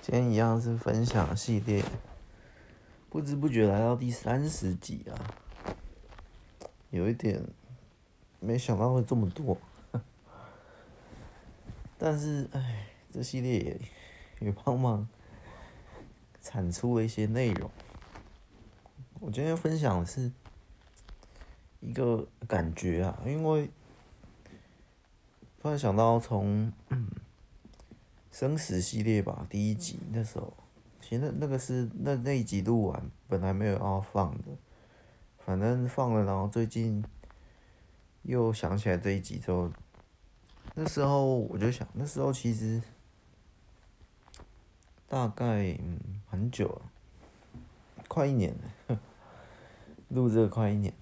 [0.00, 1.84] 今天一样是分享系列，
[3.08, 5.14] 不知不觉来到第三十集啊，
[6.90, 7.42] 有一点
[8.38, 9.58] 没想到会这么多，
[11.98, 13.80] 但是哎，这系列也
[14.40, 15.08] 也帮忙
[16.40, 17.70] 产出了一些内容。
[19.20, 20.30] 我今天分享的是
[21.80, 23.70] 一个感觉啊，因为
[25.60, 26.72] 突然想到从。
[28.30, 30.56] 生死系列吧，第一集那时候，
[31.00, 34.44] 其实那那个是那那一集录完，本来没有要放的，
[35.38, 37.04] 反正放了，然后最近
[38.22, 39.72] 又想起来这一集之后，
[40.74, 42.80] 那时候我就想，那时候其实
[45.08, 46.82] 大概嗯很久了，
[48.06, 48.54] 快一年
[48.86, 49.00] 了，
[50.08, 50.94] 录这个快一年，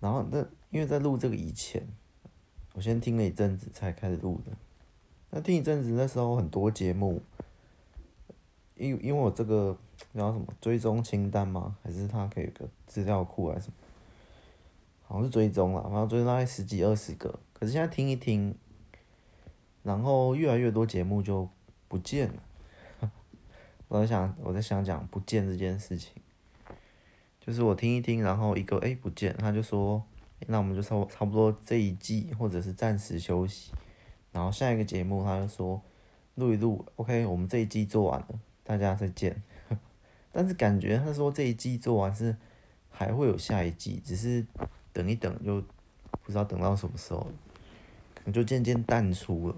[0.00, 1.86] 然后那因为在录这个以前，
[2.74, 4.50] 我先听了一阵子才开始录的。
[5.30, 7.22] 那听一阵子，那时候很多节目，
[8.74, 9.76] 因因为我这个
[10.12, 11.76] 叫什么追踪清单吗？
[11.84, 13.74] 还是它可以有个资料库还是什么？
[15.06, 17.38] 好像是追踪了，然后追踪大概十几二十个。
[17.52, 18.54] 可是现在听一听，
[19.82, 21.48] 然后越来越多节目就
[21.86, 22.42] 不见了。
[23.86, 26.12] 我在想，我在想讲不见这件事情，
[27.40, 30.02] 就是我听一听，然后一个哎、不见，他就说，
[30.48, 33.72] 那我们就差差不多这一季，或者是暂时休息。
[34.32, 35.82] 然后下一个节目，他就说
[36.36, 38.28] 录一录，OK，我们这一季做完了，
[38.62, 39.42] 大家再见。
[40.32, 42.36] 但是感觉他说这一季做完是
[42.88, 44.46] 还会有下一季，只是
[44.92, 45.60] 等一等就
[46.22, 47.26] 不知道等到什么时候，
[48.14, 49.56] 可能就渐渐淡出了。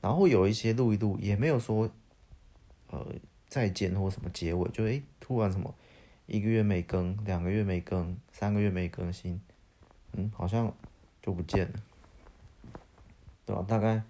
[0.00, 1.90] 然后有一些录一录也没有说
[2.90, 3.06] 呃
[3.48, 5.74] 再见或什么结尾，就诶突然什么
[6.26, 9.40] 一个月没更，两个月没更，三个月没更新，
[10.12, 10.72] 嗯，好像
[11.20, 11.74] 就不见了。
[13.48, 13.64] 对吧？
[13.66, 14.02] 大概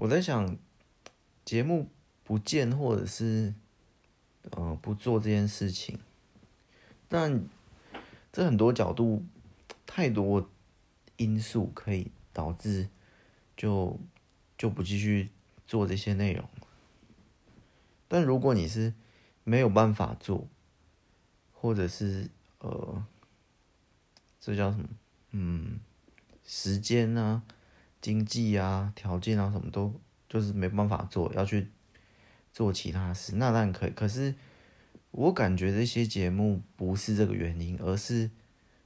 [0.00, 0.56] 我在想，
[1.44, 1.88] 节目
[2.24, 3.54] 不见或者是
[4.50, 6.00] 呃不做这件事情，
[7.08, 7.44] 但
[8.32, 9.24] 这很多角度
[9.86, 10.50] 太多
[11.16, 12.88] 因素可以导致
[13.56, 14.00] 就
[14.58, 15.30] 就不继续
[15.64, 16.44] 做这些内容。
[18.08, 18.92] 但如果你是
[19.44, 20.48] 没有办法做，
[21.52, 22.28] 或者是
[22.58, 23.06] 呃
[24.40, 24.88] 这叫什么？
[25.30, 25.78] 嗯，
[26.44, 27.44] 时间呢？
[28.00, 29.94] 经济啊，条件啊，什么都
[30.28, 31.70] 就是没办法做，要去
[32.52, 33.90] 做其他事，那当然可以。
[33.90, 34.34] 可是
[35.10, 38.30] 我感觉这些节目不是这个原因，而是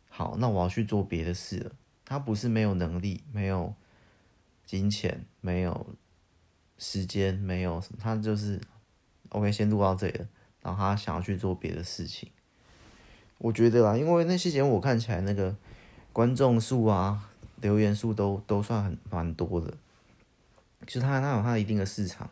[0.08, 1.72] 好，那我要去做别的事了。
[2.04, 3.74] 他不是没有能力，没有
[4.66, 5.94] 金钱，没有
[6.76, 8.60] 时间，没有什么，他就是
[9.28, 10.28] OK，先录到这里了，
[10.60, 12.30] 然后他想要去做别的事情。
[13.38, 15.56] 我觉得啊，因为那些节目我看起来那个
[16.12, 17.30] 观众数啊。
[17.60, 19.74] 留言数都都算很蛮多的，
[20.86, 22.28] 就是他他有他一定的市场，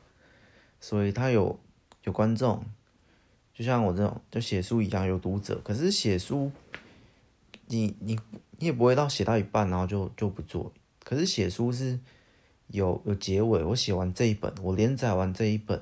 [0.81, 1.59] 所以他有
[2.05, 2.65] 有观众，
[3.55, 5.61] 就像我这种就写书一样有读者。
[5.65, 6.50] 可是写书，
[7.66, 8.19] 你你
[8.59, 10.72] 你也不会到写到一半然后就就不做。
[11.03, 11.99] 可是写书是
[12.69, 15.81] 有有结尾，我写完这一本，我连载完这一本，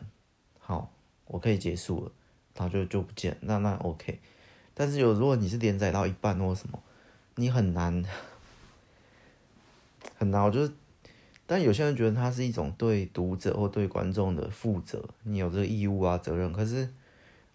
[0.59, 0.93] 好，
[1.27, 2.13] 我可以结束了，
[2.55, 4.21] 然后就就不见，那那 OK。
[4.75, 6.81] 但是有如果你是连载到一半或什么，
[7.35, 8.05] 你很难。
[10.21, 10.73] 很难，我就是，
[11.47, 16.53] 但有些人觉得它是一种对读者或对观众的负责，你有这个义务啊责任。
[16.53, 16.91] 可是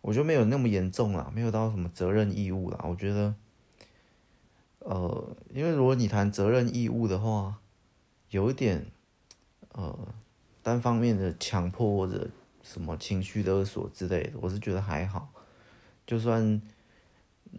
[0.01, 2.79] 我觉得没有那么严重啦，没有到什么责任义务啦。
[2.89, 3.35] 我觉得，
[4.79, 7.59] 呃，因为如果你谈责任义务的话，
[8.31, 8.87] 有一点，
[9.73, 9.95] 呃，
[10.63, 12.27] 单方面的强迫或者
[12.63, 15.29] 什么情绪勒索之类的，我是觉得还好。
[16.07, 16.59] 就算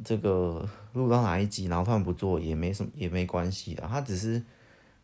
[0.05, 3.87] 这个录到哪一集，然后他们不做，也没什么，也没关系的。
[3.87, 4.43] 他只是。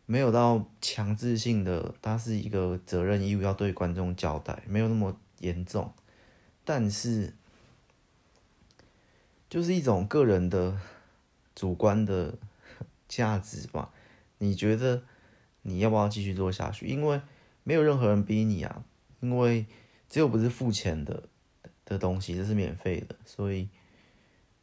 [0.05, 5.93] 没有到强制性的，它是一个责任义务要对观众交代，没有那么严重，
[6.65, 7.33] 但是
[9.49, 10.77] 就是一种个人的
[11.55, 12.37] 主观的
[13.07, 13.91] 价值吧。
[14.39, 15.03] 你觉得
[15.61, 16.85] 你要不要继续做下去？
[16.85, 17.21] 因为
[17.63, 18.83] 没有任何人逼你啊，
[19.21, 19.65] 因为
[20.09, 21.23] 只有不是付钱的
[21.85, 23.69] 的东西，这是免费的，所以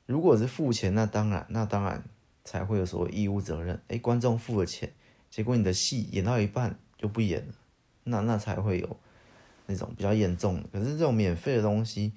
[0.05, 2.05] 如果是付钱，那当然，那当然
[2.45, 3.81] 才会有所谓义务责任。
[3.89, 4.93] 诶，观众付了钱。
[5.31, 7.55] 结果你的戏演到一半就不演了，
[8.05, 8.97] 那那才会有
[9.67, 10.69] 那种比较严重的。
[10.73, 12.13] 可是这种免费的东西，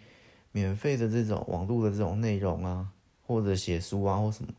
[0.51, 2.89] 免费的这种网络的这种内容啊，
[3.25, 4.51] 或者写书啊或什么，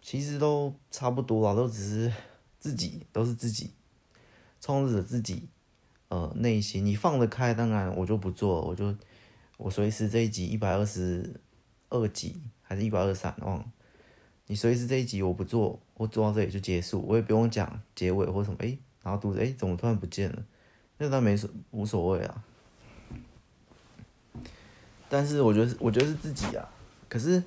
[0.00, 2.12] 其实都差不多啊，都只是
[2.58, 3.70] 自己都是自己
[4.60, 5.48] 创作者自己
[6.08, 8.96] 呃内心，你放得开，当然我就不做，我就
[9.58, 11.38] 我随时这一集一百二十
[11.90, 13.64] 二集还是一百二十三忘了。
[14.46, 18.56] 你随时这一集我不做，我做到这里就结束，我也不用讲结尾或什么。
[18.60, 20.44] 诶，然后读者哎怎么突然不见了？
[20.98, 22.44] 那倒没所无所谓啊。
[25.08, 26.68] 但是我觉得我觉得是自己啊，
[27.08, 27.42] 可是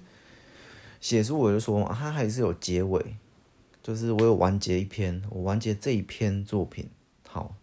[0.99, 3.15] 写书我就说嘛，它还是有结尾，
[3.83, 6.89] 就是我有完结一篇，我完结这一篇作品，
[7.27, 7.55] 好，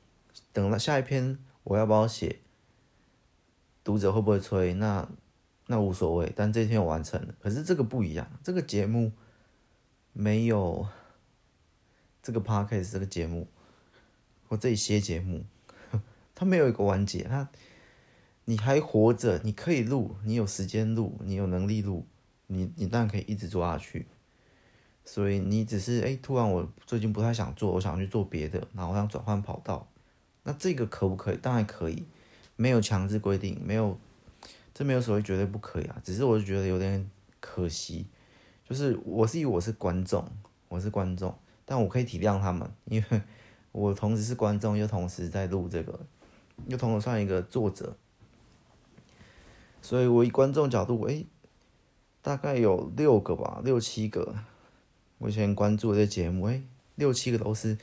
[0.53, 2.41] 等了下一篇我要不要写？
[3.83, 4.75] 读者会不会催？
[4.75, 5.09] 那
[5.67, 7.35] 那无所谓，但这篇我完成了。
[7.41, 9.13] 可是这个不一样，这个节目
[10.15, 10.89] 没有
[12.23, 13.47] 这个 podcast 这个节目
[14.49, 15.45] 或这些节目，
[16.35, 17.51] 它没有一个完结，它。
[18.47, 22.07] 你还活着，你可以录，你有时间录，你有能力录，
[22.49, 24.07] 你你当然可以一直做下去。
[25.03, 29.89] 所以你只是哎，突然我最近不太想做，我想去做别的，然后我想转换跑道，
[30.43, 31.39] 那这个可不可以？
[31.39, 32.05] 当然可以，
[32.57, 33.99] 没有强制规定，没有，
[34.75, 35.99] 这没有所谓绝对不可以啊。
[36.05, 37.11] 只是我就觉得有点
[37.41, 38.07] 可惜，
[38.75, 40.29] 就是我是以我是观众，
[40.67, 41.33] 我是观众，
[41.65, 43.23] 但我可以体谅他们，因为
[43.71, 46.01] 我同时是观众，又同时在录这个，
[46.67, 47.97] 又同时算一个作者。
[49.81, 51.25] 所以，我以观众角度，哎、
[52.21, 54.35] 大概有六个吧，六七个。
[55.19, 56.61] 我以前关注的这节目，哎、
[56.97, 57.79] 六七个都是，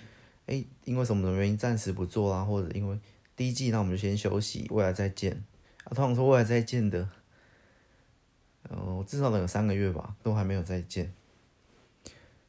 [0.48, 3.00] 哎、因为什么什么原因暂时不做啦，或者因为
[3.38, 5.42] 第一季，那我们就先休息，未来再见。
[5.86, 7.08] 啊，通常说未来再见的，
[8.70, 11.14] 呃，至少能有三个月吧，都还没有再见。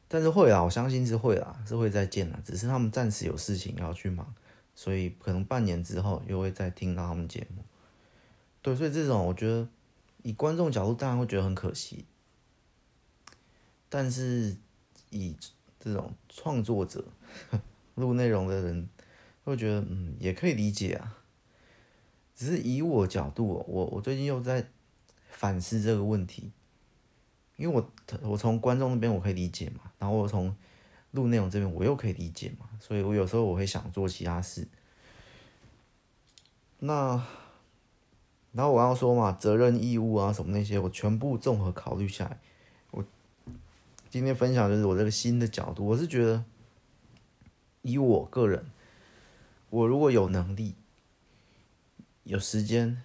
[0.07, 4.33] 但是会啦，我相信是会啦，是会再见啦，只是他们暂时有事情要去忙，
[4.75, 7.63] 所以可能半年之后又会再听到他们节目。
[8.61, 9.67] 对，所以这种我觉得，
[10.21, 12.05] 以观众角度当然会觉得很可惜，
[13.89, 14.55] 但是
[15.09, 15.35] 以
[15.79, 17.03] 这种创作者
[17.95, 18.87] 录内容的人
[19.43, 21.17] 会觉得，嗯，也可以理解啊。
[22.35, 24.67] 只是以我角度，我我最近又在
[25.43, 26.53] 反思这个问题，
[27.57, 27.91] 因为我
[28.21, 30.55] 我从观众那边我可以理解嘛，然后我从
[31.11, 34.65] 录内容这边我又可以理解嘛，所以我有时候我会想做其他事。
[36.79, 37.21] 那。
[38.53, 42.37] 然后我要说嘛，责任义务啊什么那些，我全部综合考虑下来，
[42.91, 43.03] 我
[44.11, 45.83] 今天分享就是我这个新的角度。
[45.87, 46.45] 我是觉得，
[47.81, 48.63] 以我个人，
[49.71, 50.75] 我如果有能力、
[52.25, 53.01] 有时间、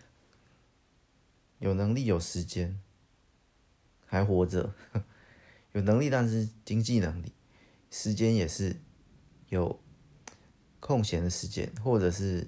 [1.58, 2.80] 有能力、有时间，
[4.06, 4.72] 还活着，
[5.72, 7.32] 有能力但是经济能力，
[7.90, 8.76] 时间也是
[9.48, 9.80] 有
[10.80, 12.46] 空闲的时间，或者是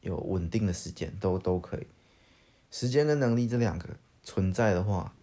[0.00, 1.86] 有稳定的时间，都都可以。
[2.70, 5.14] 时间跟能力这两个存在的话，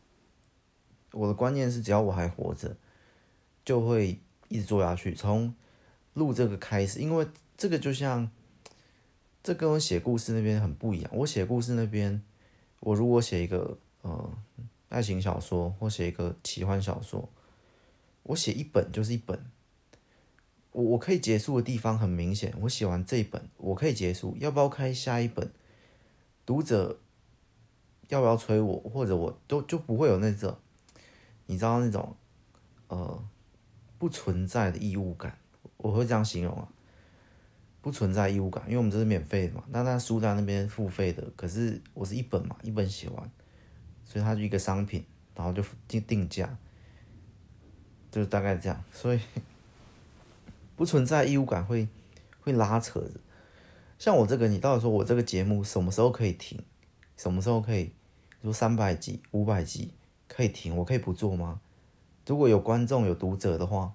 [1.12, 2.78] 我的观念是，只要我还活着，
[3.64, 5.14] 就会一直做下去。
[5.14, 5.54] 从
[6.14, 7.28] 录这个开始，因为
[7.58, 8.32] 这个就像，
[9.44, 11.12] 这跟我写故事那边很不一样。
[11.14, 12.24] 我写故事那边，
[12.82, 14.30] 我如果写一个呃
[14.90, 17.30] 爱情小说或写一个奇幻小说，
[18.24, 19.44] 我写一本就是一本，
[20.74, 22.54] 我我可以结束的地方很明显。
[22.62, 25.50] 我写完这一本，我可以结束，要不要开下一本？
[26.46, 27.00] 读者。
[28.10, 30.54] 要不要催我，或者我都就不会有那种，
[31.46, 32.14] 你知道那种，
[32.90, 33.24] 呃，
[33.98, 35.38] 不存在的义务感，
[35.78, 36.68] 我会这样形容啊，
[37.82, 43.32] 不存在义务感，因为我们这是免费的嘛，那那书单那边付费的，可是我是一本嘛，一本写完，
[44.06, 45.04] 所以它就一个商品，
[45.36, 46.58] 然后就定定价，
[48.12, 49.20] 就是大概这样，所以
[50.78, 51.88] 不存在义务感会
[52.42, 53.20] 会拉扯着，
[53.98, 56.64] 像我这个，你到底说我这个节目什么时候可以停，
[57.18, 57.92] 什么时候可以？
[58.44, 59.94] 说三百集、五百集
[60.28, 61.62] 可以停，我可以不做吗？
[62.26, 63.94] 如果有观众、有读者的话，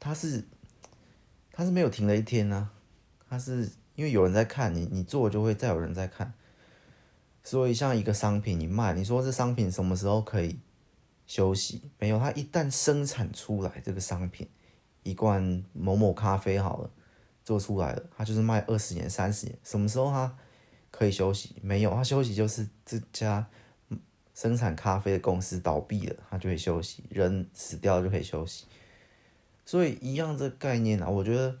[0.00, 0.44] 他是
[1.52, 2.70] 他是没有停的一天呢、
[3.32, 6.34] 他是因为有人在看你，你做就会再有人在看。
[7.42, 10.58] 所以像一个商品你卖，你说这商品什么时候可以
[11.26, 11.80] 休息？
[11.98, 14.46] 没有，它一旦生产出来，这个商品
[15.02, 16.90] 一罐某某咖啡好了，
[17.42, 20.36] 做出来了，它就是卖二十年、三十年，什么时候它？
[20.90, 21.56] 可以休息？
[21.62, 23.46] 没有，他休息就是这家
[24.34, 27.02] 生产咖啡的公司倒闭了，他就可以休息。
[27.08, 28.66] 人死掉就可以休息，
[29.64, 31.58] 所以一样这概念啊，我觉得，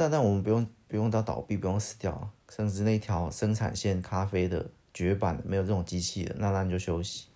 [0.00, 7.26] 但但我们不用不用到倒闭，不用死掉，甚至那条生产线咖啡的绝版没有这种机器的，那那你就休息。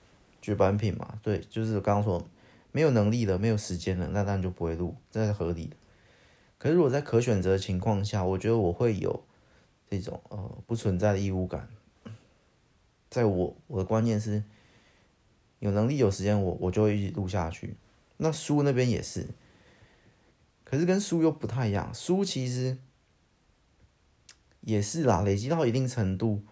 [0.40, 2.26] 绝版品嘛，对，就是刚刚说
[2.73, 5.76] 没有能力了，没有时间了，那那你就不会录，这是合理的。
[6.56, 9.25] 可是如果在可选择的情况下，我觉得我会有。
[9.90, 11.68] 这种呃不存在的义务感，
[13.11, 14.42] 在我我的观念是，
[15.61, 17.76] 有能力有时间我我就会一直录下去。
[18.16, 19.28] 那书那边也是，
[20.64, 21.92] 可是跟书又不太一样。
[21.94, 22.78] 书其实
[24.62, 26.42] 也是啦，累积到一定程度，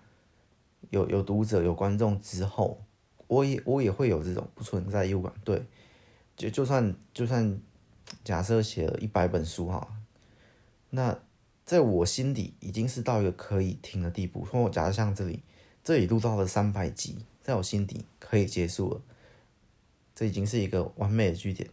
[0.91, 2.85] 有有读者有观众之后，
[3.27, 5.33] 我也我也会有这种不存在义务感。
[5.43, 5.65] 对，
[6.37, 7.59] 就就算就算
[8.23, 9.89] 假设写了一百本书哈，
[10.91, 11.19] 那
[11.65, 14.45] 在我心底已经是到一个可以停的地步。
[14.45, 15.43] 说我假设像这里，
[15.83, 19.01] 这里录到了三百集，在我心底可以结束了，
[20.15, 21.71] 这已经是一个完美的句点。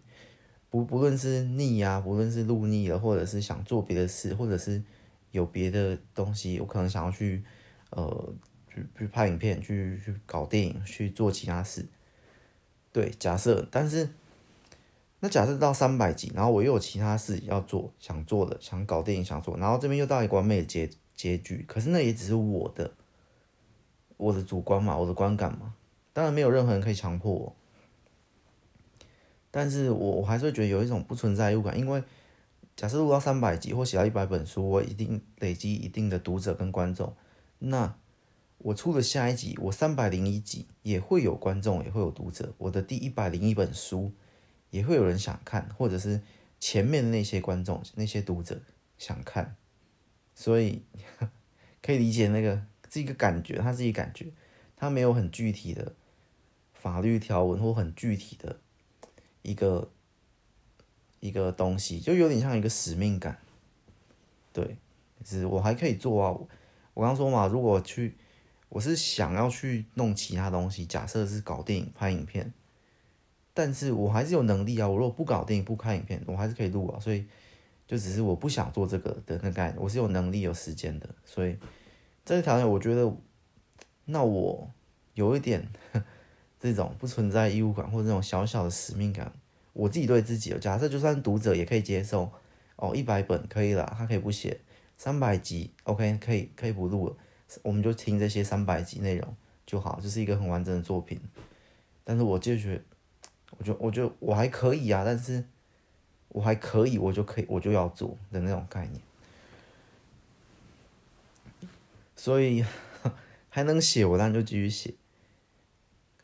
[0.70, 4.82] 不不论是腻呀、啊，不论是路腻了，或者是想做别的事，或者是
[5.32, 7.44] 有别的东西，我可能想要去，
[7.90, 8.34] 呃，
[8.72, 11.88] 去去拍影片，去去搞电影，去做其他事。
[12.92, 14.10] 对，假设，但是
[15.22, 22.92] 那假设到三百集，然后我又有其他事要做，想做的，想搞电影，想做，然后这边又到一个完美的结结局，可是那也只是我的，
[24.18, 25.74] 我的主观嘛，我的观感嘛，
[26.14, 27.56] 当然没有任何人可以强迫我。
[29.52, 32.04] 但是我我还是觉得有一种不存在物感，因为
[32.76, 37.16] 假设录到三百集或写到一百本书，我一定累积一定的读者跟观众，
[37.58, 37.98] 那
[38.60, 44.12] 我出了下一集，我三百零一集也会有观众，也会有读者，我的第一百零一本书
[44.70, 46.22] 也会有人想看，或者是
[46.60, 48.62] 前面的那些观众、那些读者
[48.98, 49.56] 想看，
[50.36, 50.84] 所以
[51.82, 54.28] 可以理解那个是一个感觉，它是一个感觉，
[54.76, 55.94] 它没有很具体的
[56.72, 58.60] 法律条文或很具体的。
[59.42, 59.90] 一个
[61.20, 63.40] 一个东西，就有点像一个使命感，
[64.54, 64.78] 对，
[65.24, 66.38] 是我还可以做啊。
[66.94, 68.18] 我刚说嘛，如果去，
[68.68, 72.54] 我是想要去弄其他东西，假设是搞电影、拍影片，
[73.54, 74.88] 但是我还是有能力啊。
[74.88, 77.00] 我如果不搞电影、不拍影片，我还是可以录啊。
[77.00, 77.26] 所以，
[77.88, 81.10] 就只是我不想做这个的那概念，我是有能力、有时间的。
[81.24, 81.58] 所以，
[82.26, 83.16] 这个条件，我觉得，
[84.06, 84.70] 那我
[85.14, 85.68] 有一点。
[86.60, 89.32] 这种不存在义务感或者这种小小的使命感，
[89.72, 92.32] 我自己对自己的假设，就算读者也可以接受
[92.76, 94.60] 哦，一百本可以了，他可以不写，
[94.98, 97.16] 三百集 OK 可以可以不录了，
[97.64, 99.36] 我们就听这些三百集内容
[99.66, 101.20] 就好，就是一个很完整的作品。
[102.04, 102.82] 但是我就觉得，
[103.58, 105.44] 我就我就我还可以啊，但是
[106.28, 109.02] 我还可以，我就可以我就要做的那种概念，
[112.16, 112.66] 所以
[113.48, 114.94] 还能写，我当然就继续写。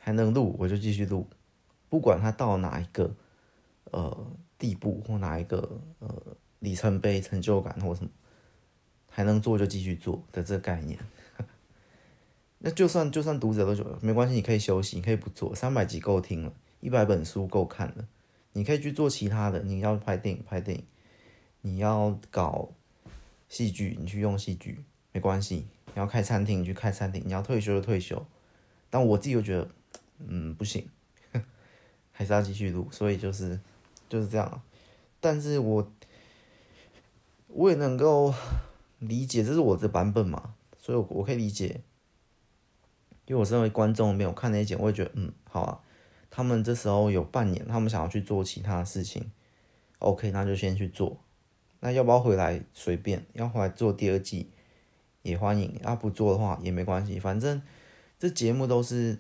[0.06, 1.28] 还能录，我就继续录，
[1.90, 3.12] 不管它到哪一个
[3.86, 6.08] 呃地步或哪一个呃
[6.60, 8.10] 里程碑、成就感或什么，
[9.10, 11.00] 还能做就继续做的这个概念。
[12.60, 18.08] 那就算就算读者都觉得没关系，你可以休息，你可以不做，三百集够听了，一百本书够看了，
[18.54, 19.64] 你可以去做其他的。
[19.64, 20.86] 你要拍电影拍电影，
[21.62, 22.70] 你要搞
[23.50, 25.66] 戏剧，你去用戏剧没关系。
[25.88, 27.24] 你要开餐厅，你去开餐厅。
[27.26, 28.24] 你要退休就退休。
[28.92, 29.68] 但我自己又觉得。
[30.20, 30.90] 嗯，不行，
[32.12, 33.60] 还是要继续录，所以就是
[34.08, 34.62] 就是这样。
[35.20, 35.92] 但是我
[37.48, 38.34] 我也能够
[39.00, 41.82] 理解，这是我的版本嘛，所以我我可以理解。
[43.26, 45.82] 因为我身为观众，没有看那一集，我也觉得嗯，好啊。
[46.30, 49.32] 他们这时候有半年，他们想要去做其他事情
[50.00, 51.18] ，OK，那就先去做。
[51.80, 54.52] 那要不要回来随便，要回来做第二季
[55.24, 55.80] 也欢迎。
[55.84, 57.62] 啊不做的话也没关系，反正
[58.20, 59.20] 这节目都是。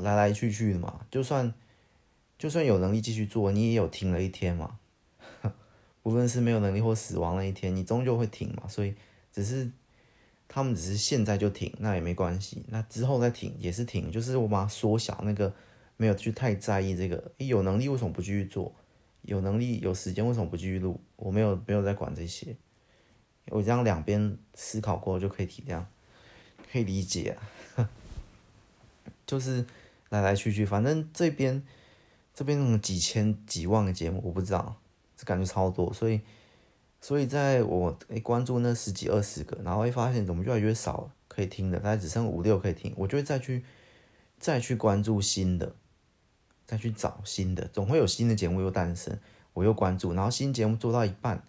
[0.00, 1.52] 来来去去的嘛，就算
[2.38, 4.78] 就算有能力继续做，你也有停了一天嘛。
[6.02, 8.66] 无论是没有能力或死亡那一天，你终究会停嘛。
[8.66, 8.94] 所以
[9.32, 9.70] 只是
[10.48, 12.64] 他们只是现在就停，那也没关系。
[12.68, 15.54] 那之后再停也是停，就是我把它缩小那个，
[15.96, 17.30] 没有去太在意这个。
[17.38, 18.74] 有能力为什么不继续做？
[19.22, 21.00] 有能力有时间为什么不继续录？
[21.14, 22.56] 我没有没有在管这些。
[23.46, 25.84] 我这样两边思考过就可以体谅，
[26.72, 27.36] 可以理解
[27.76, 27.88] 啊。
[29.24, 29.64] 就是。
[30.12, 31.62] 来来去去，反正这边
[32.34, 34.76] 这边那种几千几万个节目，我不知道，
[35.16, 36.20] 这感觉超多，所以
[37.00, 43.64] 所以在我诶关注那十几二十个，然后会发现怎么越来越少可以听的，大概只剩五六可以听，我就会再去
[44.38, 45.74] 再去关注新的，
[46.66, 49.18] 再去找新的，总会有新的节目又诞生，
[49.54, 51.42] 我又关注，然后新节目做到一半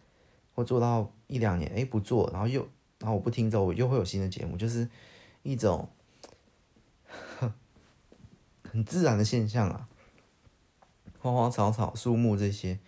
[0.56, 2.66] 或做到一两年，诶不做，然后又
[3.00, 4.88] 然后我不听之后，我又会有新的节目，就是
[5.42, 5.90] 一种。
[8.74, 9.88] 很自然的现象啊，
[11.20, 12.80] 花花草草、树木这些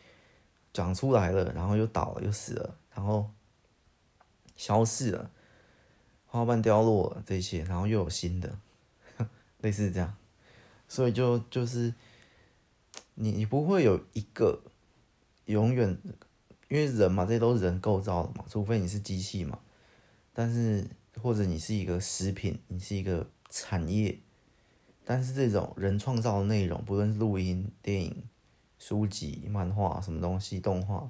[0.73, 3.29] 长出来了，然后又倒了，又死了，然后
[4.55, 5.29] 消逝了，
[6.25, 8.57] 花瓣凋落了这些，然后又有新的，
[9.61, 10.17] 类似这样，
[10.87, 11.93] 所以就就是
[13.13, 14.63] 你你不会有一个
[15.45, 15.95] 永远，
[16.67, 19.59] 因为人嘛，这些都是人构造的嘛，除非你是机器嘛，
[20.33, 20.89] 但是
[21.21, 24.19] 或者你是一个食品，你是一个产业。
[25.05, 28.23] 但是这种人创造的内容，不论是录音、电影、
[28.79, 31.09] 书籍、漫画什么东西、动画，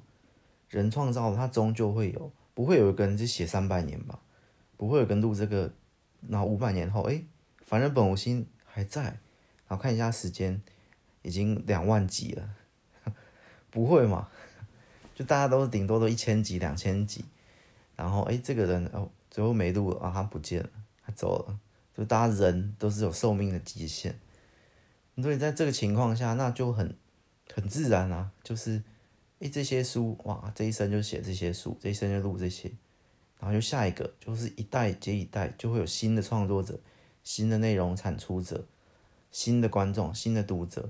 [0.69, 4.19] 人创造的，它终究会有，不会有一个人是写三百年吧？
[4.75, 5.71] 不会有跟录这个，
[6.27, 7.23] 然后五百年后，哎，
[7.65, 10.61] 反正本无心还在，然后看一下时间，
[11.21, 12.49] 已经两万集了，
[13.71, 14.27] 不会嘛？
[15.15, 17.23] 就大家都是顶多都一千集、两千集，
[17.95, 20.69] 然后哎，这个人哦，最后没录了啊，他不见了，
[21.05, 21.57] 他走了，
[21.97, 24.15] 就大家人都是有寿命的极限，
[25.21, 26.95] 所以在这个情况下，那就很
[27.53, 28.83] 很自然啊，就是
[29.39, 32.69] 哎，这些书哇，这一生就写这些书，这一生就录这些，
[33.39, 36.79] 然后就下一个，就是一代接一代，就会有新的创作者、
[37.23, 38.65] 新的内容产出者、
[39.31, 40.89] 新的观众、新的读者。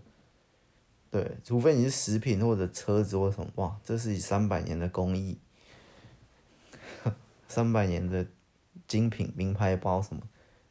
[1.12, 5.38] 对，除非你是食品或者车子或什么，哇，这是以三百年的工艺，
[7.48, 8.26] 三百年的
[8.88, 10.22] 精品名牌包什么，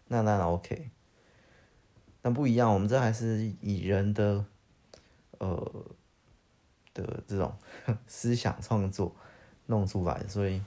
[0.09, 0.91] 那那 OK，
[2.23, 4.45] 但不一样，我们这还是以人的，
[5.39, 5.85] 呃
[6.93, 7.57] 的这种
[8.07, 9.15] 思想创作
[9.67, 10.63] 弄出来，所以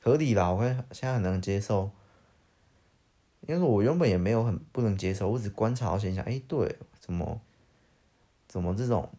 [0.00, 1.90] 合理啦，我会现在很能接受，
[3.42, 7.40] 因为我原本也没有很不能接受，我只观察到现象，哎，对，怎么？
[8.46, 9.10] 怎么这种，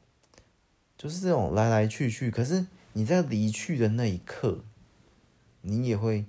[0.98, 4.64] 就是这种来来去去，可是你在离去的那一刻，
[5.60, 6.24] 你也会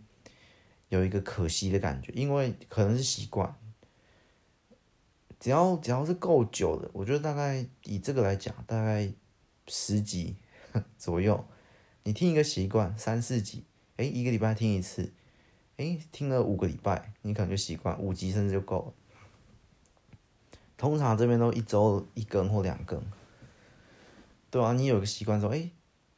[0.89, 3.55] 有一个可惜的感觉，因为可能是习惯。
[5.39, 9.13] 只要只要是够久的，我觉得大概以这个来讲，大概
[9.69, 10.37] 十集
[10.97, 11.47] 左右，
[12.05, 13.65] 你听一个习惯三四集，
[13.97, 15.13] 哎，一个礼拜听一次，
[15.77, 18.95] 哎，听了五个礼拜，你可能就习惯，五集甚至就够了。
[20.79, 23.03] 通常这边都一周一更或两更，
[24.51, 25.71] 对啊，你有个习惯说，哎，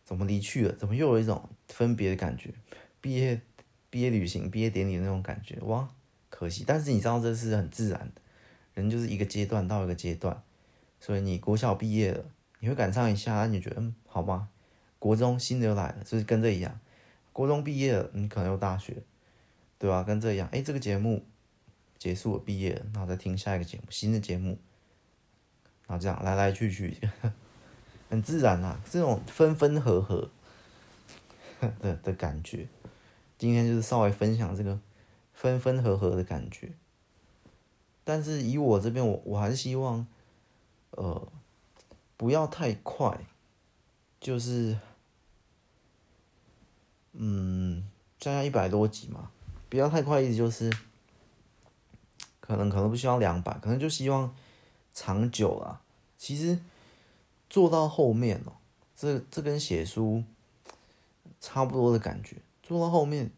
[0.04, 0.74] 怎么离去了？
[0.74, 2.54] 怎么又有一种分别的感觉？
[3.00, 3.40] 毕业
[3.90, 5.88] 毕业旅行、毕业典礼的那种感觉，哇，
[6.30, 6.64] 可惜。
[6.66, 8.20] 但是你知道这是很自然的，
[8.74, 10.42] 人就是一个阶段到一个阶段，
[11.00, 12.24] 所以你国小毕业了，
[12.60, 14.48] 你会感伤一下，那你觉得嗯，好吧。
[14.98, 16.80] 国中新的又来了，就是跟这一样，
[17.32, 19.02] 国中毕业了，你可能有大学，
[19.78, 20.02] 对吧？
[20.02, 21.24] 跟这一样，哎，这个节目。
[21.98, 24.56] 结束了，毕业了，然后再听下一个节目，新的节目，
[25.88, 26.96] 然后这样来来去去，
[28.08, 30.30] 很自然啊，这种分分合合
[31.80, 32.68] 的的感觉。
[33.38, 34.78] 今天就是稍微分享这个
[35.32, 36.72] 分分合合的感觉。
[38.04, 40.06] 但是以我这边，我我还是希望，
[40.90, 41.28] 呃，
[42.16, 43.26] 不要太快，
[44.20, 44.76] 就是，
[47.12, 49.30] 嗯，加加一百多集嘛，
[49.70, 50.70] 不要太快，意思就是。
[52.40, 54.34] 可能可能不希望两百，可能就希望
[54.94, 55.82] 长久啊。
[56.16, 56.58] 其实
[57.50, 58.54] 做到后面哦，
[58.96, 60.24] 这这跟写书
[61.42, 62.36] 差不多的感觉。
[62.68, 63.30] 做到后面，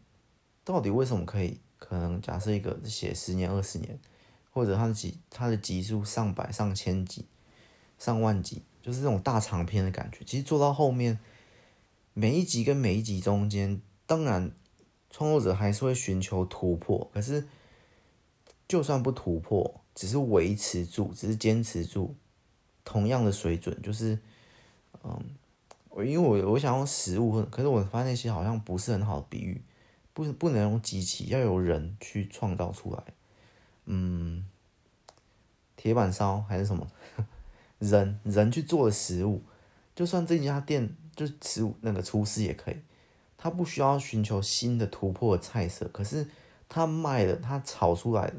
[0.63, 1.59] 到底为什么可以？
[1.79, 3.97] 可能假设一个写十年、二十年，
[4.51, 7.25] 或者他的集他的集数上百、上千集、
[7.97, 10.23] 上万集，就是这种大长篇的感觉。
[10.25, 11.17] 其实做到后面，
[12.13, 14.51] 每一集跟每一集中间，当然
[15.09, 17.47] 创作者还是会寻求突破，可是。
[18.67, 22.15] 就算不突破，只是维持住，只是坚持住
[22.85, 24.17] 同样的水准，就是，
[25.03, 25.21] 嗯，
[25.91, 29.61] 我因为我我想用食物，可是我发现那些好像不是很好的比喻，
[30.13, 33.03] 不不能用机器，要有人去创造出来，
[33.85, 34.45] 嗯，
[35.75, 36.87] 铁板烧还是什么，
[37.79, 39.43] 人人去做的食物，
[39.93, 42.77] 就算这家店就是食物那个厨师也可以，
[43.37, 46.27] 他不需要寻求新的突破的菜色，可是
[46.67, 48.35] 他卖的，他炒出来的。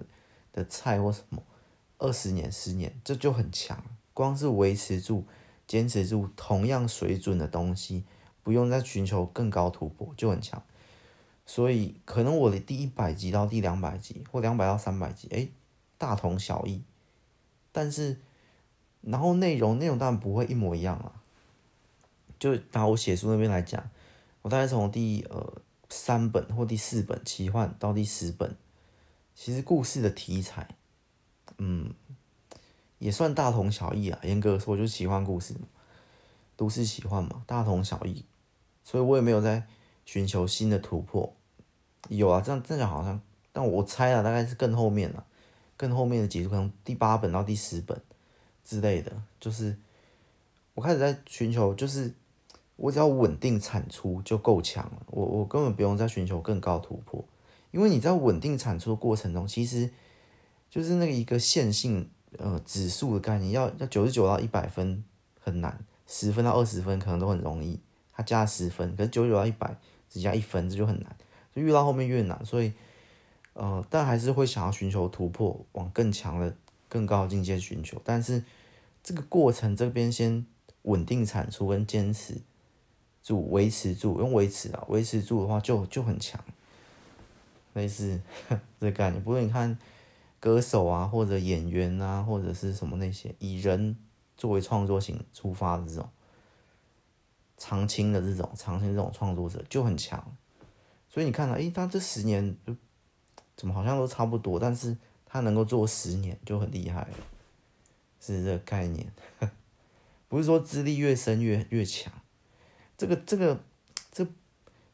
[0.54, 1.42] 的菜或什么，
[1.96, 3.82] 二十年、十年，这就很强。
[4.12, 5.24] 光是维持住、
[5.66, 8.04] 坚持住同样水准的东西，
[8.42, 10.62] 不用再寻求更高突破，就很强。
[11.44, 15.48] 所以，可能我的第一百集到第两百集，或两百到三百集，哎，
[15.98, 16.82] 大同小异。
[17.72, 18.20] 但是，
[19.00, 21.20] 然后内容内容当然不会一模一样啊。
[22.38, 23.90] 就拿我写书那边来讲，
[24.42, 28.56] 我大概从第呃三本或第四本奇幻到第十本。
[29.34, 30.76] 其实故事的题材，
[31.58, 31.94] 嗯，
[33.02, 34.18] 也算大同小异啊。
[34.22, 35.66] 严格说，就是奇幻故事嘛，
[36.56, 38.24] 都市奇幻嘛，大同小异。
[38.84, 39.66] 所以我也没有在
[40.04, 41.34] 寻求新的突破。
[42.08, 43.20] 有啊，这样这样好像，
[43.52, 45.24] 但我猜啊，大概是更后面了，
[45.76, 48.00] 更后面的几集，可能第八本到第十本
[48.64, 49.12] 之类的。
[49.40, 49.76] 就是
[50.74, 52.14] 我开始在寻求，就是
[52.76, 55.02] 我只要稳定产出就够强了。
[55.08, 57.24] 我我根本不用再寻求更高突破。
[57.72, 59.90] 因为你在稳定产出的过程中，其实
[60.70, 65.02] 就是那个一个线性呃指数的概念，要要九十九到一百分
[65.40, 67.78] 很难，十分到二十分可能都很容易，
[68.12, 69.76] 它加十分，可是九十九到一百
[70.08, 71.16] 只加一分，这就很难，
[71.54, 72.72] 就越到后面越难，所以
[73.54, 76.54] 呃，但还是会想要寻求突破，往更强的、
[76.88, 78.42] 更高的境界寻求，但是
[79.02, 80.46] 这个过程这边先
[80.82, 82.40] 稳定产出跟坚持
[83.22, 86.42] 住、维持住，用维持啊，维持住的话就就很强。
[87.74, 88.20] 类似
[88.78, 89.78] 这个概念，不过你看
[90.42, 93.96] 歌手啊，或者演员啊，或者是什么那些以人
[94.36, 96.10] 作为创作型出发的这种，
[97.56, 100.36] 长青的这种长青这种创作者就很强。
[101.08, 102.56] 所以你看到，诶，他这十年
[103.54, 107.14] 怎么好像都差不多，但是他能够做十年就很厉害了，
[108.18, 109.12] 是这个概念。
[110.26, 112.12] 不是说资历越深越越强，
[112.98, 113.60] 这个这个
[114.10, 114.30] 这，因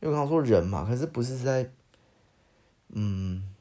[0.00, 1.72] 为刚刚说人嘛，可是不是在，
[2.88, 3.54] 嗯。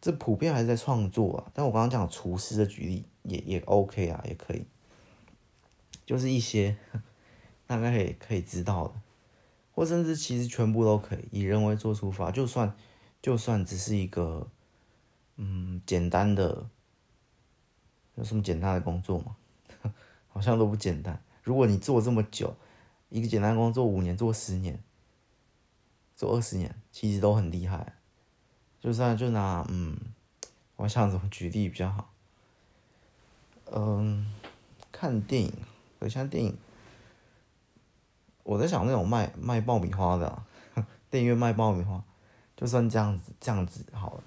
[0.00, 4.64] 这普遍还是在创作啊，但我刚刚讲厨师的举例也也 OK 啊，也可以，
[6.06, 6.76] 就是一些
[7.66, 8.94] 大概可以可以知道的，
[9.72, 12.74] 或甚至其实全部都可以以人为做出发，就算
[13.20, 14.48] 就算只是一个
[15.36, 16.70] 嗯简单的，
[18.14, 19.36] 有什么简单的工作吗？
[20.28, 21.22] 好像都不简单。
[21.42, 22.56] 如果你做这么久，
[23.10, 24.82] 一个简单工作五年，做十年，
[26.16, 27.99] 做二十年，其实都很厉害。
[28.80, 29.96] 就算就拿嗯，
[30.76, 32.10] 我想怎么举例比较好？
[33.72, 34.32] 嗯，
[34.90, 35.52] 看电影，
[36.00, 36.56] 有像电影，
[38.42, 40.46] 我在想那种卖卖爆米花的，啊，
[41.10, 42.02] 电影院卖爆米花，
[42.56, 44.22] 就算这样子这样子好了，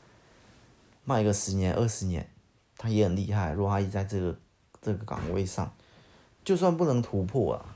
[1.04, 2.30] 卖个十年二十年，
[2.78, 3.54] 他也很厉害。
[3.54, 4.38] 如果他一直在这个
[4.80, 5.74] 这个岗位上，
[6.46, 7.76] 就算不能突破啊，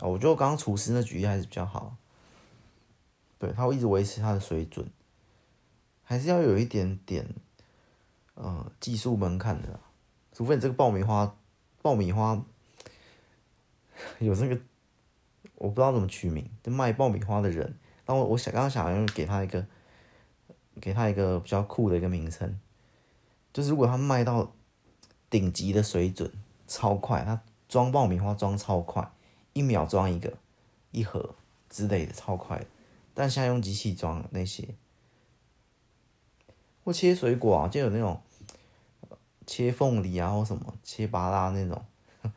[0.00, 1.96] 我觉得刚刚厨师那举例还是比较好。
[3.38, 4.86] 对，他会一直维持他的水准。
[6.10, 7.24] 还是要有一点点，
[8.34, 9.78] 呃，技术门槛的，
[10.32, 11.36] 除非你这个爆米花，
[11.82, 12.44] 爆米花
[14.18, 14.58] 有这个，
[15.54, 17.78] 我不知道怎么取名，就卖爆米花的人。
[18.04, 19.64] 但我我想刚刚想要给他一个，
[20.80, 22.58] 给他一个比较酷的一个名称，
[23.52, 24.50] 就是如果他卖到
[25.30, 26.28] 顶级的水准，
[26.66, 29.12] 超快，他装爆米花装超快，
[29.52, 30.36] 一秒装一个
[30.90, 31.36] 一盒
[31.68, 32.66] 之类的，超快。
[33.14, 34.74] 但现在用机器装那些。
[36.84, 38.20] 或切水果啊，就有那种
[39.46, 41.84] 切凤梨啊，或什么切芭拉那种，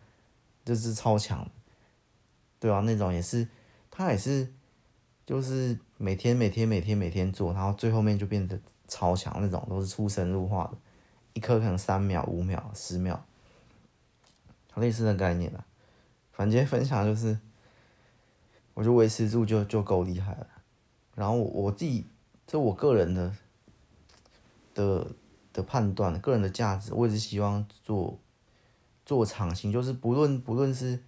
[0.65, 1.47] 就是超强，
[2.59, 3.47] 对啊，那种也是，
[3.89, 4.51] 他也是，
[5.25, 10.77] 就是每天每天每天每天做，然后最后面就变得超强那种，都是出神入化的，
[11.33, 13.25] 一颗可能三秒、五秒、十秒，
[14.75, 15.65] 类似的概念啊。
[16.31, 17.39] 反正分享就是，
[18.73, 20.47] 我就维持住就就够厉害了。
[21.15, 22.05] 然后我，我自己，
[22.45, 23.33] 这我个人的。
[24.73, 25.07] 的
[25.51, 28.19] 的判断，个人的价值，我也是希望做
[29.05, 31.03] 做长青，就是不论不论是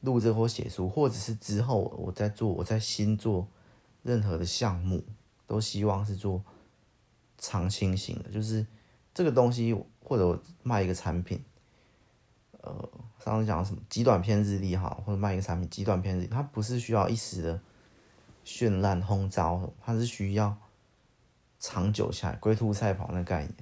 [0.00, 3.48] 录制或写书，或者是之后我在做我在新做
[4.02, 5.02] 任何的项目，
[5.46, 6.42] 都希望是做
[7.38, 8.66] 长青型的，就是
[9.12, 11.42] 这个东西或者我卖一个产品，
[12.60, 12.90] 呃，
[13.24, 17.60] 上次讲什么极短篇日历哈，或者卖一个产品极短篇日历，它不是需要一时的
[18.44, 20.56] 绚烂轰炸，它是需要。
[21.60, 23.54] 长久下来，龟兔赛跑那概念，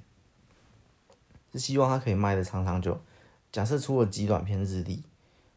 [1.51, 2.99] 是希望它可以卖得长长久。
[3.51, 5.03] 假设出了极短篇日历，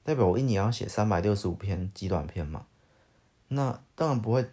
[0.03, 2.67] 代表我一年要写三百六十五篇极短篇嘛？
[3.49, 4.45] 那当然不会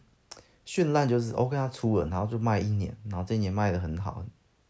[0.65, 4.23] 绚烂，就是 OK，它出了，然后就卖一年，然后这一年卖得很好。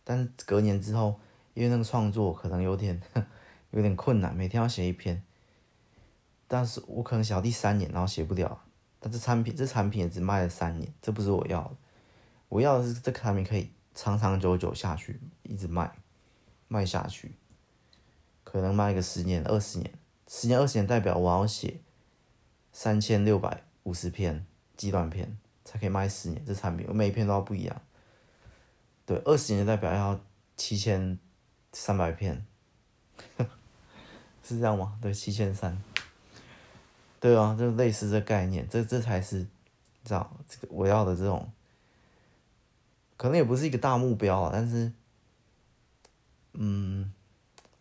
[0.04, 1.20] 但是隔年之后，
[1.54, 3.02] 因为那个创作可能有点
[3.72, 5.22] 有点困难，每天要写一篇，
[6.48, 8.62] 但是我可能写到第三年，然后写不了。
[9.00, 11.72] 但这产品这产品也只卖了三年，这不是我要的。
[12.50, 15.92] 我要的是这个产品可以长长久久下去，一直卖，
[16.68, 17.36] 卖下去，
[18.44, 19.94] 可能卖个十年、二十年，
[20.28, 21.80] 十年、二十年代表我要写
[22.74, 26.44] 三千六百五十篇极短篇才可以卖十年。
[26.44, 27.82] 这产品我每一篇都要不一样。
[29.06, 30.20] 对，二十年代表要
[30.58, 31.20] 七千
[31.72, 32.44] 三百篇，
[34.44, 34.98] 是这样吗？
[35.00, 35.80] 对，七千三。
[37.20, 39.44] 对啊，就类似这概念，这这才是，
[40.04, 41.52] 知道这个我要的这种。
[43.20, 44.94] 可能也不是一个大目标啊，但是，
[46.54, 47.12] 嗯，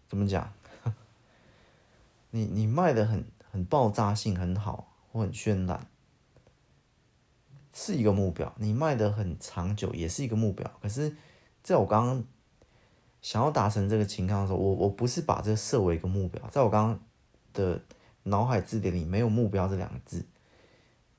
[0.09, 0.53] 怎么讲？
[2.33, 5.87] 你你卖的很很爆炸性很好，或很绚烂，
[7.73, 8.53] 是一个目标。
[8.57, 10.69] 你卖的很长久，也是一个目标。
[10.83, 11.17] 可是，
[11.63, 12.25] 在我刚刚
[13.23, 16.45] 想要达成这个情况的时候，我我不是把这个设为一个目标。
[16.49, 17.01] 在我刚刚
[17.53, 17.81] 的
[18.25, 20.27] 脑海字典里没有“目标”这两个字，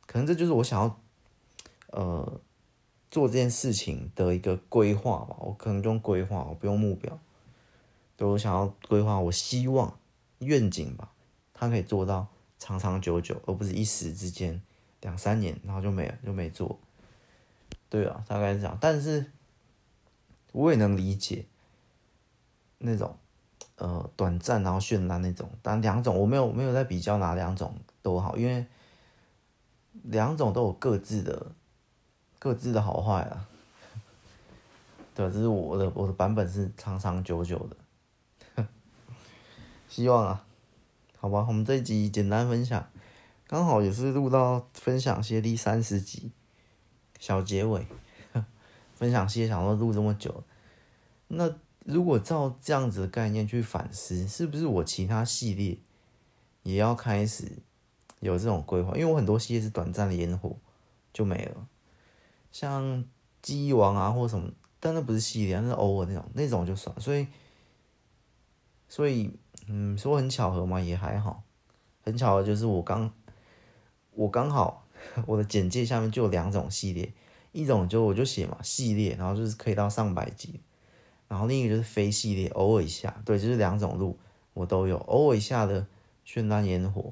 [0.06, 1.00] 可能这就是我想要，
[1.92, 2.42] 呃。
[3.12, 7.20] 做这件事情的一个规划吧，我可能用规划，我不用目标。
[8.16, 9.98] 对，我想要规划，我希望
[10.40, 11.12] 愿景吧，
[11.54, 12.28] 它可以做到
[12.60, 14.62] 长长久久，而不是一时之间
[15.02, 16.80] 两三年，然后就没了，就没做。
[17.90, 18.78] 对啊，大概是这样。
[18.80, 19.32] 但是
[20.52, 21.46] 我也能理解
[22.78, 23.18] 那种
[23.78, 28.68] 呃短暂然后绚烂那种，但两种我没有没有在比较哪两种都好，因为
[30.04, 31.48] 两种都有各自的。
[32.40, 33.46] 各自的好坏啊，
[35.14, 37.70] 对，这是我的我的版本是长长久久
[38.56, 38.66] 的，
[39.88, 40.46] 希望啊，
[41.18, 42.90] 好吧，我们这一集简单分享，
[43.46, 46.32] 刚好也是录到分享系列第三十集，
[47.20, 47.86] 小结尾。
[48.96, 50.44] 分享系列想说录这么久，
[51.30, 55.78] 那如果照这样子的概念去反思，是不是我其他系列
[56.64, 57.50] 也要开始
[58.20, 58.92] 有这种规划？
[58.96, 60.54] 因为我很多系列是短暂的烟火
[61.14, 61.66] 就没了，
[62.52, 63.04] 像
[63.42, 67.00] 记忆王啊或什么，但那不是系列，那是偶尔那种，那种就算。
[67.00, 67.28] 所以，
[68.88, 69.32] 所以，
[69.68, 71.44] 嗯，说很巧合嘛，也还好。
[72.02, 73.12] 很巧合就是我刚，
[74.12, 74.88] 我刚好
[75.28, 77.14] 我的简介下面就有两种系列。
[77.52, 80.60] 一种就我就写嘛系列，然后就是可以到上百集，
[81.28, 84.20] 然后另一个就是非系列，偶尔一下，对，就是两种路
[84.54, 85.88] 我都有，偶尔一下的
[86.24, 87.12] 绚烂烟火，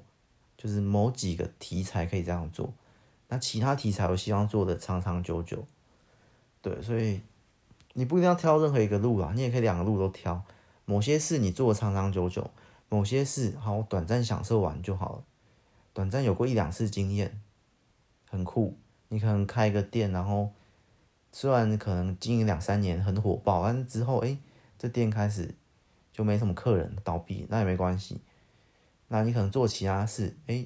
[0.55, 2.71] 就是某几个题材可以这样做，
[3.29, 5.65] 那其他题材我希望做的长长久久，
[6.61, 7.21] 对，所以
[7.93, 10.43] 你不一定要挑任何一个路啊，你也可以两个路都挑，
[10.85, 12.49] 某些事你做的长长久久，
[12.89, 15.23] 某些事好短暂享受完就好了，
[15.93, 17.41] 短暂有过一两次经验，
[18.29, 18.77] 很酷。
[19.09, 20.51] 你可能开一个店，然后
[21.31, 24.37] 虽然可能经营两三年很火爆，但是之后哎，
[24.77, 25.55] 这店开始
[26.11, 28.19] 就没什么客人，倒闭，那也没关系。
[29.07, 30.65] 那你可能做其他事，哎，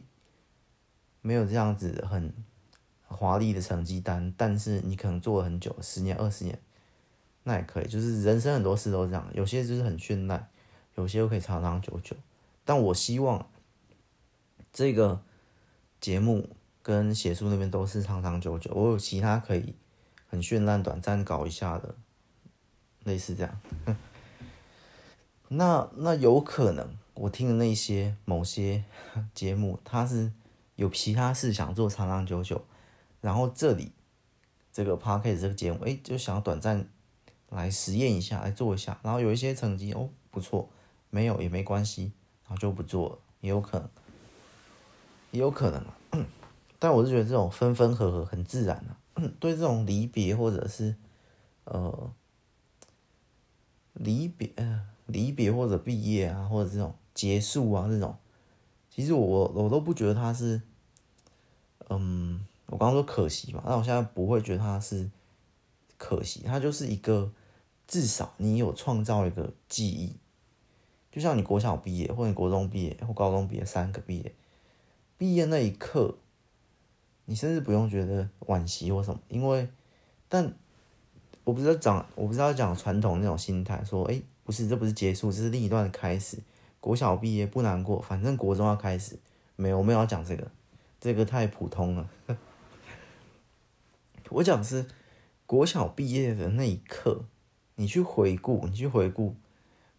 [1.22, 2.34] 没有这样子很
[3.12, 6.58] 华丽的成绩单，但是你可能做了很久，十年、二十年，
[7.44, 7.88] 那也可以。
[7.88, 10.50] 就是人生很多事都是这样，有些就是很绚烂，
[10.96, 12.16] 有些又可以长长久久。
[12.64, 13.48] 但我希望
[14.72, 15.22] 这个
[16.00, 16.50] 节目。
[16.84, 19.76] 跟写书那边都是长长久久，我有其他可以
[20.28, 21.94] 很绚烂、短暂搞一下的，
[23.04, 23.62] 类似这样。
[25.50, 28.84] 那那有可能我听的那些某些
[29.36, 30.32] 节目，它是
[30.76, 32.66] 有其他事想做长长久久，
[33.22, 33.92] 然后这里
[34.74, 36.90] 这个 Podcast 这个节目，哎，就想要短暂
[37.50, 40.70] 来实验一下，来做一下，然后有一些成绩哦不错，
[41.10, 42.12] 没有也没关系，
[42.44, 43.90] 然后就不做了，也有可能，
[45.32, 45.98] 也有可能啊。
[46.80, 48.98] 但我是觉得这种分分合合很自然啊，
[49.40, 50.96] 对这种离别或者是
[51.66, 52.12] 呃
[53.94, 54.52] 离别
[55.06, 58.18] 离别或者毕业啊，或者这种结束啊这种，
[58.90, 60.62] 其实我我都不觉得它是，
[61.90, 65.08] 嗯，我刚刚说可惜嘛，那我现在不会觉得它是
[65.98, 67.32] 可惜，它就是一个
[67.88, 70.16] 至少你有创造一个记忆，
[71.12, 74.34] 就像你国小毕业或者你国中毕业或高中毕业三个毕业，
[75.18, 76.18] 毕业那一刻。
[77.26, 79.70] 你甚至不用觉得惋惜或什么，因为，
[80.28, 80.54] 但
[81.46, 86.40] 我不知道讲，我不知道讲传统那种心态，说，哎，不是，这不是结束，这是另一段开始。
[86.82, 89.18] 国小毕业不难过，反正国中要开始。
[89.56, 90.52] 没有，我没有要讲这个，
[91.00, 92.10] 这个太普通了。
[94.32, 94.86] 我讲是
[95.46, 97.26] 国小毕业的那一刻，
[97.76, 99.36] 你去回顾，你去回顾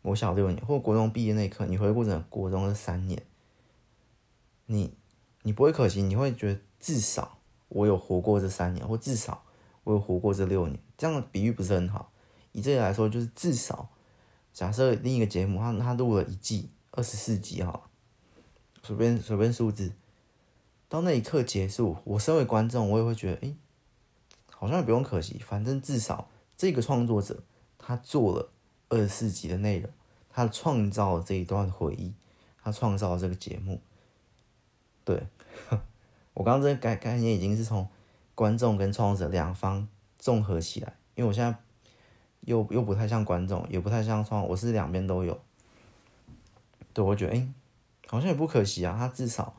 [0.03, 3.23] 国小六年，或国中毕业那一刻，你回顾整个国中的三年，
[4.67, 4.95] 你
[5.43, 6.61] 你不会可惜，你会觉得。
[6.85, 9.45] 至少我有活过这三年，或至少
[9.85, 10.77] 我有活过这六年。
[10.99, 12.11] 这样的比喻不是很好。
[12.51, 13.89] 以这个来说，就是至少
[14.53, 17.89] 假设另一个节目，他他录了一季二十四集哈，
[18.83, 19.93] 随便随便数字，
[20.89, 23.55] 到那一刻结束，我身为观众，我也会觉得，哎，
[24.63, 27.43] 好像也不用可惜，反正至少这个创作者
[27.77, 28.53] 他做了
[28.91, 29.91] 二十四集的内容，
[30.31, 32.15] 他创造了这一段回忆，
[32.63, 33.81] 他创造了这个节目，
[35.05, 35.27] 对。
[36.35, 37.89] 我刚刚这个概概念已经是从
[38.37, 41.59] 观众跟创作者两方综合起来，因为我现在
[42.43, 45.41] 又又不太像观众，也不太像创，我是两边都有。
[46.93, 47.49] 对，我觉得哎、
[48.07, 49.57] 好像也不可惜啊，他至少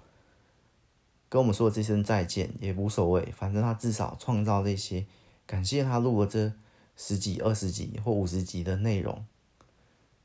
[1.34, 5.08] 跟我们说这声再见也无所谓，反正他至少创造这些，
[5.48, 6.54] 感谢他录了这
[6.96, 9.26] 十几、二十集或五十集的内容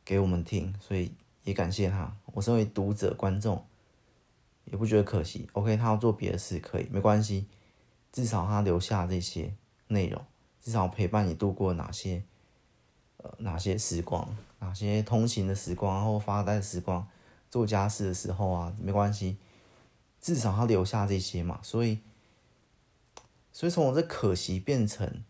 [0.04, 2.14] 给我们听，所以也感谢他。
[2.34, 3.64] 我身为读者、观众。
[4.66, 7.46] 也不觉得可惜，OK，他要做别的事可以，没关系，
[8.12, 9.54] 至少他留下这些
[9.86, 10.22] 内容，
[10.60, 12.22] 至少陪伴你度过哪些，
[13.16, 17.08] 呃，哪些时光，哪些通勤的时光，然后发呆的时光，
[17.48, 19.38] 做家事的时候啊，没关系，
[20.20, 21.98] 至少他留下这些嘛，所以，
[23.52, 25.24] 所以从我这可惜变成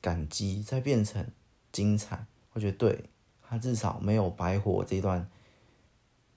[0.00, 1.26] 感激，再变成
[1.72, 3.04] 精彩，我觉得对，
[3.42, 5.28] 他至少没有白活这段，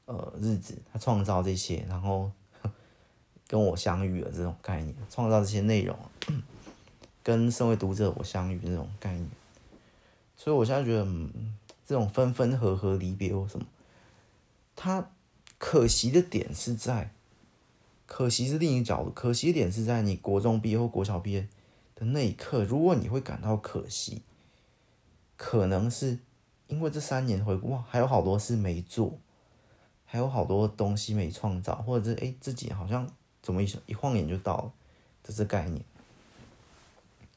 [0.06, 2.32] 呃，日子，他创造这些，然后。
[3.48, 5.98] 跟我相遇了这种概念，创造这些内容，
[7.24, 9.28] 跟身为读者我相遇这种概念，
[10.38, 13.66] 所以我现在觉得，嗯，这种分分合合离别或什么，
[14.76, 15.10] 他
[15.58, 17.12] 可惜的点是在，
[18.10, 21.48] 可惜是另一角度，可惜的点是在你国中毕业或国小毕业
[21.94, 24.24] 的那一刻，如果你会感到可惜，
[25.38, 26.18] 可能是
[26.68, 29.20] 因为这三年回顾，哇，还有好多事没做，
[30.06, 33.08] 还有好多东西没创造，或者是哎自己好像。
[33.42, 34.74] 怎么一一晃眼就到了？
[35.24, 35.82] 这是概念。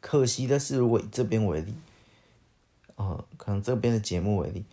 [0.00, 1.72] 可惜的是，如果以这边为例，
[2.96, 4.64] 呃，可能这边的节目为例，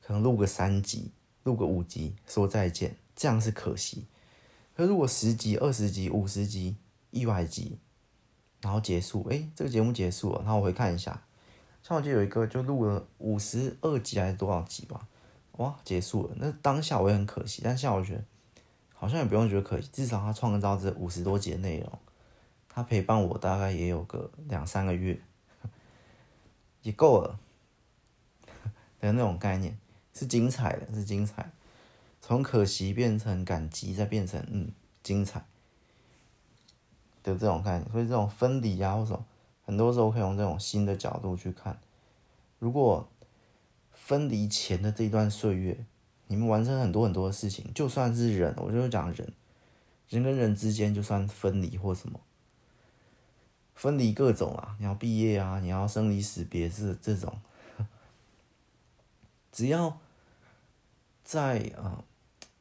[0.00, 1.10] 可能录个三集，
[1.44, 4.06] 录个五集，说再见，这样是可惜。
[4.74, 6.76] 可如果十集、二十集、五十集、
[7.10, 7.78] 一百集，
[8.60, 11.22] 然后结束，哎，这个节目结束了，然后我会看一下，
[11.82, 15.06] 像我记得有一个就录了五十二集还是多少集吧，
[15.58, 16.34] 哇，结束了。
[16.36, 18.24] 那当下我也很可惜，但现在我觉得
[18.94, 21.98] 好像也不用觉得可惜，至少他创造这五十多集的内容。
[22.74, 25.20] 他陪伴我大概也有个两三个月，
[26.80, 27.38] 也够了
[28.98, 29.76] 的那种概念，
[30.14, 31.50] 是精彩的，是精彩。
[32.32, 35.44] 从可惜变成感激，再变成嗯精彩
[37.22, 37.92] 的这种概念。
[37.92, 39.22] 所以这种分离啊，或者
[39.66, 41.78] 很多时候可以用这种新的角度去看。
[42.58, 43.06] 如果
[43.92, 45.84] 分离前的这一段岁月，
[46.28, 49.30] 你们完成很多很多的事情，就算是人，我就是讲人，
[50.08, 52.18] 人跟人之间就算分离或什么。
[53.74, 57.38] 分离各种啊，你要毕业啊，你要生离死别是这种，
[59.52, 59.98] 只要
[61.22, 62.04] 在啊、呃、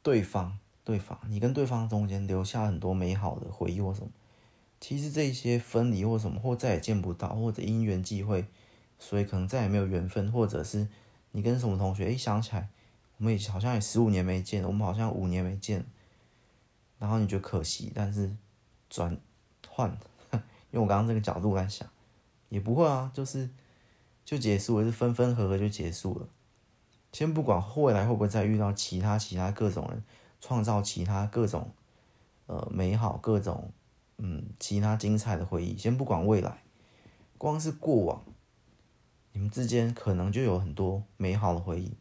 [0.03, 4.09] 对方对方，你跟对方中间留下很多美好的回忆或什么，
[4.79, 8.45] 其实这些分离或什么或再也见不到，或者因缘际会，
[8.97, 10.87] 所以可能再也没有缘分，或者是
[11.31, 12.69] 你跟什么同学哎想起来，
[13.17, 15.85] 我们也好像也十五年没见，我们好像五年没见，
[16.97, 18.35] 然后你觉得可惜，但是
[18.89, 19.17] 转
[19.67, 19.95] 换。
[20.71, 21.85] 用我刚刚这个角度来想，
[22.47, 23.49] 也不会啊，就是
[24.23, 26.27] 就结束了，是分分合合就结束了。
[27.11, 30.03] 先不管未来会不会再遇到其他其他各种人，
[30.39, 31.71] 创造其他各种
[32.47, 33.71] 呃美好各种
[34.17, 35.77] 嗯其他精彩的回忆。
[35.77, 36.63] 先不管未来，
[37.37, 38.23] 光是过往，
[39.33, 41.93] 你们之间可能就有很多美好的回忆，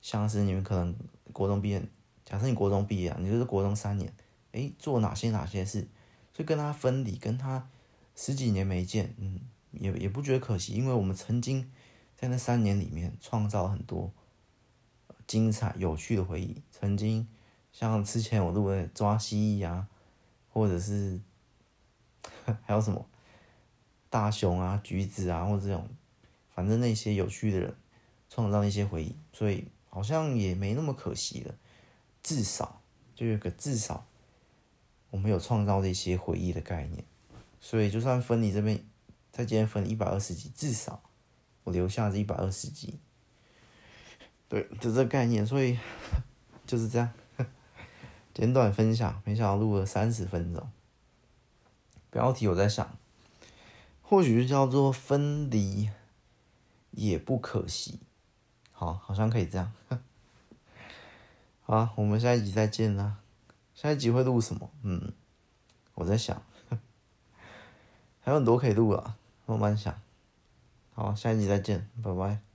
[0.00, 0.94] 像是你们可能
[1.32, 1.82] 国中毕业，
[2.24, 4.12] 假设你国中毕业啊，你就是国中三年，
[4.52, 5.88] 诶，做哪些哪些事，
[6.32, 7.68] 所以跟他分离，跟他。
[8.14, 9.40] 十几年没见，嗯，
[9.70, 11.72] 也也不觉得可惜，因为我们曾经
[12.14, 14.12] 在那三年里面创造很多
[15.26, 16.62] 精彩、有趣的回忆。
[16.70, 17.26] 曾经
[17.72, 19.88] 像之前我录的抓蜥蜴啊，
[20.52, 21.20] 或者是
[22.62, 23.06] 还有什么
[24.10, 25.88] 大熊啊、橘子啊，或者这种，
[26.54, 27.74] 反正那些有趣的人
[28.28, 31.54] 创造一些回忆，所以好像也没那么可惜了。
[32.22, 32.80] 至少
[33.14, 34.06] 就有个至少，
[35.10, 37.04] 我们有创造这些回忆的概念。
[37.60, 38.84] 所以，就算分离这边，
[39.30, 41.02] 在今天分一百二十集，至少
[41.64, 42.98] 我留下这一百二十集。
[44.52, 45.46] 对，就这个概念。
[45.46, 45.78] 所以
[46.66, 47.10] 就是这样，
[48.34, 49.22] 简短分享。
[49.24, 50.70] 没想到录了三十分钟。
[52.10, 52.98] 标题我在想，
[54.02, 55.88] 或许就叫做分离
[56.90, 58.00] 也不可惜。
[58.72, 59.72] 好，好像可以这样。
[61.62, 63.16] 好，我们下一集再见啦。
[63.74, 64.70] 下一集会录什么？
[64.82, 65.14] 嗯，
[65.94, 66.42] 我在想。
[68.20, 69.98] 还有很多可以录啊，慢慢想。
[70.92, 72.51] 好，下一集再见，拜拜。